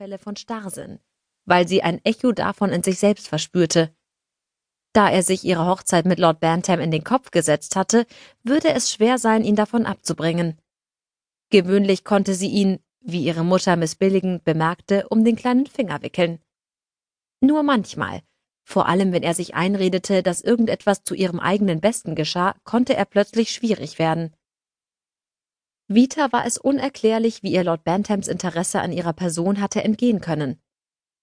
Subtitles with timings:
[0.00, 0.98] Anfälle von Starrsinn,
[1.44, 3.94] weil sie ein Echo davon in sich selbst verspürte.
[4.94, 8.06] Da er sich ihre Hochzeit mit Lord Bantam in den Kopf gesetzt hatte,
[8.42, 10.58] würde es schwer sein, ihn davon abzubringen.
[11.50, 16.40] Gewöhnlich konnte sie ihn, wie ihre Mutter missbilligend bemerkte, um den kleinen Finger wickeln.
[17.42, 18.22] Nur manchmal,
[18.64, 23.04] vor allem wenn er sich einredete, dass irgendetwas zu ihrem eigenen Besten geschah, konnte er
[23.04, 24.34] plötzlich schwierig werden.
[25.92, 30.62] Vita war es unerklärlich, wie ihr Lord Bantams Interesse an ihrer Person hatte entgehen können.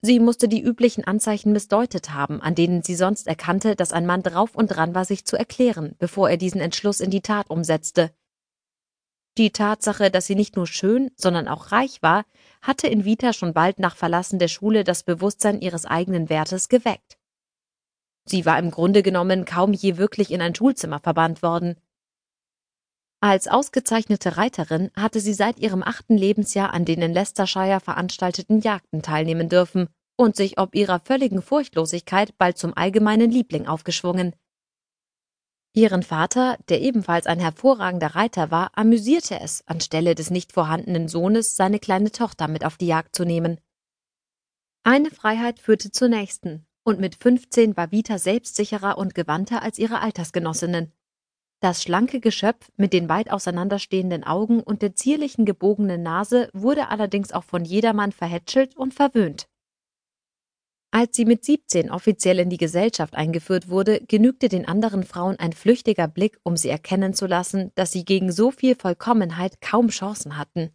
[0.01, 4.23] Sie musste die üblichen Anzeichen missdeutet haben, an denen sie sonst erkannte, dass ein Mann
[4.23, 8.11] drauf und dran war, sich zu erklären, bevor er diesen Entschluss in die Tat umsetzte.
[9.37, 12.25] Die Tatsache, dass sie nicht nur schön, sondern auch reich war,
[12.61, 17.17] hatte in Vita schon bald nach Verlassen der Schule das Bewusstsein ihres eigenen Wertes geweckt.
[18.25, 21.77] Sie war im Grunde genommen kaum je wirklich in ein Schulzimmer verbannt worden.
[23.19, 29.01] Als ausgezeichnete Reiterin hatte sie seit ihrem achten Lebensjahr an den in Leicestershire veranstalteten Jagden
[29.01, 34.35] teilnehmen dürfen und sich ob ihrer völligen Furchtlosigkeit bald zum allgemeinen Liebling aufgeschwungen.
[35.73, 41.55] Ihren Vater, der ebenfalls ein hervorragender Reiter war, amüsierte es, anstelle des nicht vorhandenen Sohnes
[41.55, 43.59] seine kleine Tochter mit auf die Jagd zu nehmen.
[44.83, 50.01] Eine Freiheit führte zur nächsten, und mit 15 war Vita selbstsicherer und gewandter als ihre
[50.01, 50.93] Altersgenossinnen.
[51.59, 57.31] Das schlanke Geschöpf mit den weit auseinanderstehenden Augen und der zierlichen gebogenen Nase wurde allerdings
[57.31, 59.47] auch von jedermann verhätschelt und verwöhnt.
[60.91, 65.51] Als sie mit 17 offiziell in die Gesellschaft eingeführt wurde, genügte den anderen Frauen ein
[65.51, 70.37] flüchtiger Blick, um sie erkennen zu lassen, dass sie gegen so viel Vollkommenheit kaum Chancen
[70.37, 70.71] hatten.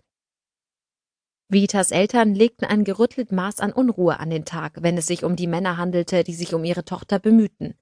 [1.48, 5.36] Vitas Eltern legten ein gerüttelt Maß an Unruhe an den Tag, wenn es sich um
[5.36, 7.74] die Männer handelte, die sich um ihre Tochter bemühten.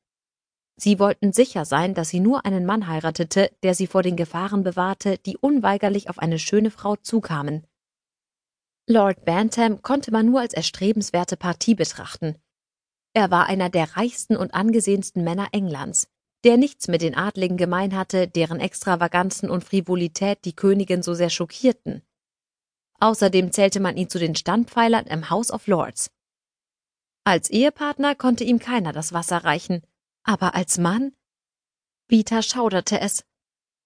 [0.82, 4.62] Sie wollten sicher sein, dass sie nur einen Mann heiratete, der sie vor den Gefahren
[4.62, 7.66] bewahrte, die unweigerlich auf eine schöne Frau zukamen.
[8.86, 12.36] Lord Bantam konnte man nur als erstrebenswerte Partie betrachten.
[13.12, 16.08] Er war einer der reichsten und angesehensten Männer Englands,
[16.44, 21.28] der nichts mit den Adligen gemein hatte, deren Extravaganzen und Frivolität die Königin so sehr
[21.28, 22.00] schockierten.
[23.00, 26.10] Außerdem zählte man ihn zu den Standpfeilern im House of Lords.
[27.24, 29.82] Als Ehepartner konnte ihm keiner das Wasser reichen,
[30.22, 31.12] aber als Mann?
[32.08, 33.24] Vita schauderte es.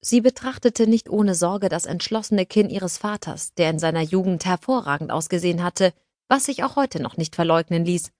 [0.00, 5.10] Sie betrachtete nicht ohne Sorge das entschlossene Kinn ihres Vaters, der in seiner Jugend hervorragend
[5.10, 5.94] ausgesehen hatte,
[6.28, 8.10] was sich auch heute noch nicht verleugnen ließ.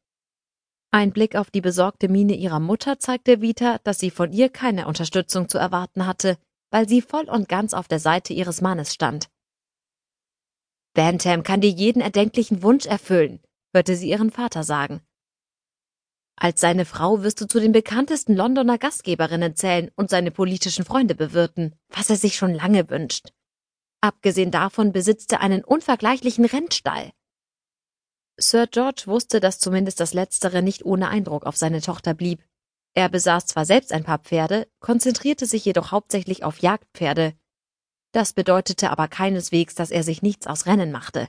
[0.91, 4.87] Ein Blick auf die besorgte Miene ihrer Mutter zeigte Vita, dass sie von ihr keine
[4.87, 6.39] Unterstützung zu erwarten hatte,
[6.71, 9.29] weil sie voll und ganz auf der Seite ihres Mannes stand.
[10.95, 13.41] Bantam kann dir jeden erdenklichen Wunsch erfüllen,
[13.75, 15.01] hörte sie ihren Vater sagen.
[16.37, 21.15] Als seine Frau wirst du zu den bekanntesten Londoner Gastgeberinnen zählen und seine politischen Freunde
[21.15, 23.33] bewirten, was er sich schon lange wünscht.
[24.01, 27.13] Abgesehen davon besitzt er einen unvergleichlichen Rennstall.
[28.37, 32.43] Sir George wusste, dass zumindest das Letztere nicht ohne Eindruck auf seine Tochter blieb.
[32.95, 37.35] Er besaß zwar selbst ein paar Pferde, konzentrierte sich jedoch hauptsächlich auf Jagdpferde.
[38.13, 41.29] Das bedeutete aber keineswegs, dass er sich nichts aus Rennen machte.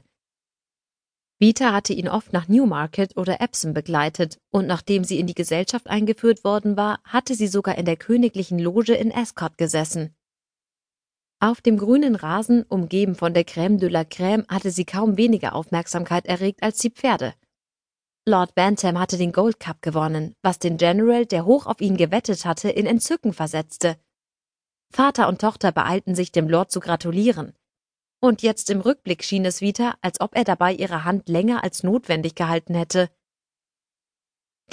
[1.37, 5.87] Vita hatte ihn oft nach Newmarket oder Epsom begleitet, und nachdem sie in die Gesellschaft
[5.87, 10.15] eingeführt worden war, hatte sie sogar in der königlichen Loge in Ascot gesessen.
[11.41, 15.53] Auf dem grünen Rasen, umgeben von der Crème de la Crème, hatte sie kaum weniger
[15.53, 17.33] Aufmerksamkeit erregt als die Pferde.
[18.25, 22.45] Lord Bantam hatte den Gold Cup gewonnen, was den General, der hoch auf ihn gewettet
[22.45, 23.97] hatte, in Entzücken versetzte.
[24.91, 27.53] Vater und Tochter beeilten sich, dem Lord zu gratulieren.
[28.25, 31.83] Und jetzt im Rückblick schien es wieder, als ob er dabei ihre Hand länger als
[31.83, 33.11] notwendig gehalten hätte.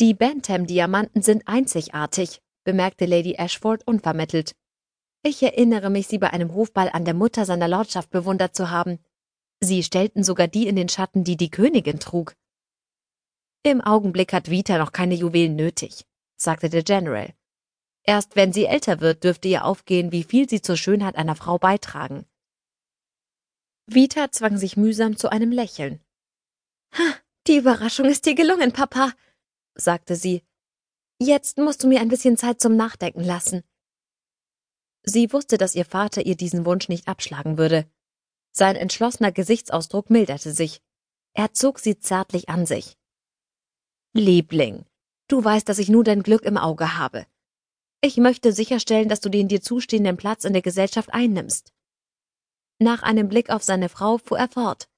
[0.00, 4.56] Die Bantam-Diamanten sind einzigartig, bemerkte Lady Ashford unvermittelt.
[5.22, 9.00] Ich erinnere mich, sie bei einem Hofball an der Mutter seiner Lordschaft bewundert zu haben.
[9.60, 12.34] Sie stellten sogar die in den Schatten, die die Königin trug.
[13.64, 16.06] Im Augenblick hat Vita noch keine Juwelen nötig,
[16.38, 17.34] sagte der General.
[18.02, 21.58] Erst wenn sie älter wird, dürfte ihr aufgehen, wie viel sie zur Schönheit einer Frau
[21.58, 22.24] beitragen.
[23.86, 26.00] Vita zwang sich mühsam zu einem Lächeln.
[26.96, 27.16] Ha,
[27.46, 29.12] die Überraschung ist dir gelungen, Papa,
[29.74, 30.42] sagte sie.
[31.18, 33.62] Jetzt musst du mir ein bisschen Zeit zum Nachdenken lassen.
[35.04, 37.90] Sie wusste, dass ihr Vater ihr diesen Wunsch nicht abschlagen würde.
[38.52, 40.80] Sein entschlossener Gesichtsausdruck milderte sich.
[41.34, 42.96] Er zog sie zärtlich an sich.
[44.12, 44.84] Liebling,
[45.28, 47.26] du weißt, dass ich nur dein Glück im Auge habe.
[48.02, 51.72] Ich möchte sicherstellen, dass du den dir zustehenden Platz in der Gesellschaft einnimmst.
[52.82, 54.88] Nach einem Blick auf seine Frau fuhr er fort.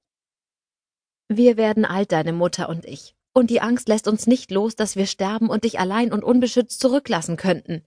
[1.27, 4.95] Wir werden alt, deine Mutter und ich, und die Angst lässt uns nicht los, dass
[4.95, 7.85] wir sterben und dich allein und unbeschützt zurücklassen könnten.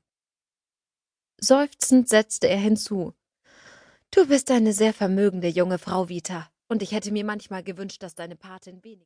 [1.40, 3.12] Seufzend setzte er hinzu.
[4.12, 8.14] Du bist eine sehr vermögende junge Frau, Vita, und ich hätte mir manchmal gewünscht, dass
[8.14, 8.96] deine Patin wenig